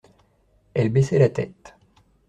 [0.73, 1.75] Elle baissait la tête.